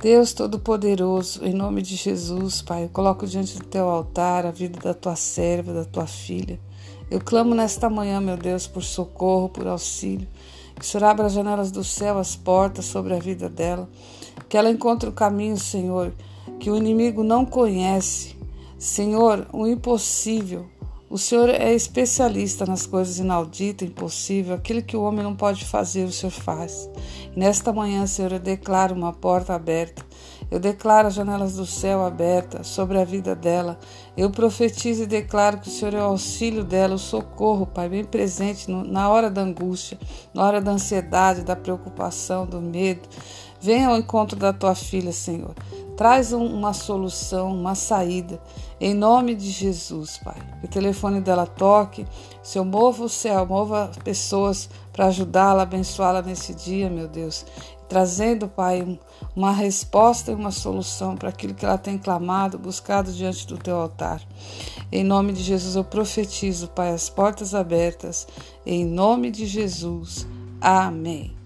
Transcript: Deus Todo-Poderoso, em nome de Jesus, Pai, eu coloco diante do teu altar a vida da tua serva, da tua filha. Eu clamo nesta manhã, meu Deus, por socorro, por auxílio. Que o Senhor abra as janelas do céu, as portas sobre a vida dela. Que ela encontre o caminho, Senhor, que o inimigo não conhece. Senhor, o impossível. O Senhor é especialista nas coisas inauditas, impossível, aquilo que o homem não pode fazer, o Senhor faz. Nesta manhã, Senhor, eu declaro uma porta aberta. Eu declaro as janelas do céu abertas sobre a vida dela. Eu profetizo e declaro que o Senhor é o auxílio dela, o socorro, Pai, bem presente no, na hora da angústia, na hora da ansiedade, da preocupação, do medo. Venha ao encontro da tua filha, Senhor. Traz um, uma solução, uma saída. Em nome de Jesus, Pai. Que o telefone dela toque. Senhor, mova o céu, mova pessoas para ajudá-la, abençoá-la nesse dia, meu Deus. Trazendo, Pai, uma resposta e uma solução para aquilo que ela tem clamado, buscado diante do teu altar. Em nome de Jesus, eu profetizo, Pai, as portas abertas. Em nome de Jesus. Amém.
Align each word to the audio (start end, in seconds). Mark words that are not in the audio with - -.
Deus 0.00 0.32
Todo-Poderoso, 0.32 1.44
em 1.44 1.52
nome 1.52 1.82
de 1.82 1.96
Jesus, 1.96 2.62
Pai, 2.62 2.84
eu 2.84 2.88
coloco 2.88 3.26
diante 3.26 3.58
do 3.58 3.64
teu 3.64 3.88
altar 3.88 4.46
a 4.46 4.52
vida 4.52 4.78
da 4.78 4.94
tua 4.94 5.16
serva, 5.16 5.72
da 5.72 5.84
tua 5.84 6.06
filha. 6.06 6.60
Eu 7.10 7.20
clamo 7.20 7.52
nesta 7.52 7.90
manhã, 7.90 8.20
meu 8.20 8.36
Deus, 8.36 8.64
por 8.68 8.84
socorro, 8.84 9.48
por 9.48 9.66
auxílio. 9.66 10.28
Que 10.76 10.82
o 10.82 10.84
Senhor 10.84 11.04
abra 11.04 11.26
as 11.26 11.32
janelas 11.32 11.72
do 11.72 11.82
céu, 11.82 12.16
as 12.16 12.36
portas 12.36 12.84
sobre 12.84 13.12
a 13.12 13.18
vida 13.18 13.48
dela. 13.48 13.88
Que 14.48 14.56
ela 14.56 14.70
encontre 14.70 15.08
o 15.08 15.12
caminho, 15.12 15.58
Senhor, 15.58 16.12
que 16.60 16.70
o 16.70 16.76
inimigo 16.76 17.24
não 17.24 17.44
conhece. 17.44 18.36
Senhor, 18.78 19.48
o 19.52 19.66
impossível. 19.66 20.66
O 21.10 21.16
Senhor 21.16 21.48
é 21.48 21.72
especialista 21.72 22.66
nas 22.66 22.84
coisas 22.84 23.18
inauditas, 23.18 23.88
impossível, 23.88 24.54
aquilo 24.54 24.82
que 24.82 24.94
o 24.94 25.02
homem 25.02 25.22
não 25.22 25.34
pode 25.34 25.64
fazer, 25.64 26.04
o 26.04 26.12
Senhor 26.12 26.30
faz. 26.30 26.90
Nesta 27.34 27.72
manhã, 27.72 28.06
Senhor, 28.06 28.32
eu 28.32 28.38
declaro 28.38 28.94
uma 28.94 29.10
porta 29.10 29.54
aberta. 29.54 30.04
Eu 30.50 30.60
declaro 30.60 31.08
as 31.08 31.14
janelas 31.14 31.56
do 31.56 31.64
céu 31.64 32.04
abertas 32.04 32.66
sobre 32.66 32.98
a 32.98 33.04
vida 33.04 33.34
dela. 33.34 33.78
Eu 34.18 34.30
profetizo 34.30 35.04
e 35.04 35.06
declaro 35.06 35.60
que 35.60 35.68
o 35.68 35.70
Senhor 35.70 35.94
é 35.94 35.98
o 35.98 36.08
auxílio 36.08 36.62
dela, 36.62 36.96
o 36.96 36.98
socorro, 36.98 37.66
Pai, 37.66 37.88
bem 37.88 38.04
presente 38.04 38.70
no, 38.70 38.84
na 38.84 39.08
hora 39.08 39.30
da 39.30 39.40
angústia, 39.40 39.98
na 40.34 40.44
hora 40.44 40.60
da 40.60 40.72
ansiedade, 40.72 41.40
da 41.40 41.56
preocupação, 41.56 42.44
do 42.44 42.60
medo. 42.60 43.08
Venha 43.60 43.88
ao 43.88 43.96
encontro 43.96 44.38
da 44.38 44.52
tua 44.52 44.74
filha, 44.74 45.12
Senhor. 45.12 45.54
Traz 45.98 46.32
um, 46.32 46.46
uma 46.46 46.72
solução, 46.72 47.52
uma 47.52 47.74
saída. 47.74 48.40
Em 48.80 48.94
nome 48.94 49.34
de 49.34 49.50
Jesus, 49.50 50.16
Pai. 50.18 50.36
Que 50.60 50.66
o 50.66 50.68
telefone 50.68 51.20
dela 51.20 51.44
toque. 51.44 52.06
Senhor, 52.40 52.64
mova 52.64 53.02
o 53.02 53.08
céu, 53.08 53.44
mova 53.44 53.90
pessoas 54.04 54.70
para 54.92 55.06
ajudá-la, 55.06 55.64
abençoá-la 55.64 56.22
nesse 56.22 56.54
dia, 56.54 56.88
meu 56.88 57.08
Deus. 57.08 57.44
Trazendo, 57.88 58.46
Pai, 58.46 58.96
uma 59.34 59.50
resposta 59.50 60.30
e 60.30 60.34
uma 60.36 60.52
solução 60.52 61.16
para 61.16 61.30
aquilo 61.30 61.52
que 61.52 61.64
ela 61.64 61.76
tem 61.76 61.98
clamado, 61.98 62.60
buscado 62.60 63.12
diante 63.12 63.44
do 63.48 63.58
teu 63.58 63.74
altar. 63.74 64.22
Em 64.92 65.02
nome 65.02 65.32
de 65.32 65.42
Jesus, 65.42 65.74
eu 65.74 65.82
profetizo, 65.82 66.68
Pai, 66.68 66.92
as 66.92 67.10
portas 67.10 67.56
abertas. 67.56 68.24
Em 68.64 68.84
nome 68.84 69.32
de 69.32 69.46
Jesus. 69.46 70.28
Amém. 70.60 71.37